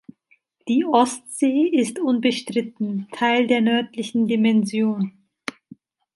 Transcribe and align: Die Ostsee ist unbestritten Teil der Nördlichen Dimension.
Die 0.67 0.83
Ostsee 0.83 1.67
ist 1.67 1.99
unbestritten 1.99 3.07
Teil 3.11 3.45
der 3.45 3.61
Nördlichen 3.61 4.25
Dimension. 4.25 5.11